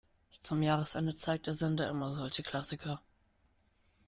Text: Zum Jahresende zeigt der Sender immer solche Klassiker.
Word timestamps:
Zum 0.41 0.63
Jahresende 0.63 1.13
zeigt 1.13 1.45
der 1.45 1.53
Sender 1.53 1.87
immer 1.87 2.11
solche 2.11 2.41
Klassiker. 2.41 3.03